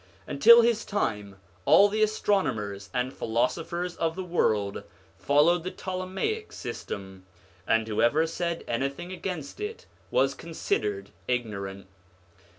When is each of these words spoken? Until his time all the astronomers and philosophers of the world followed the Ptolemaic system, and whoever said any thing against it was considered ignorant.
Until 0.25 0.63
his 0.63 0.83
time 0.83 1.35
all 1.63 1.87
the 1.87 2.01
astronomers 2.01 2.89
and 2.91 3.13
philosophers 3.13 3.95
of 3.97 4.15
the 4.15 4.23
world 4.23 4.81
followed 5.19 5.63
the 5.63 5.69
Ptolemaic 5.69 6.51
system, 6.51 7.23
and 7.67 7.87
whoever 7.87 8.25
said 8.25 8.63
any 8.67 8.89
thing 8.89 9.11
against 9.11 9.59
it 9.59 9.85
was 10.09 10.33
considered 10.33 11.11
ignorant. 11.27 11.85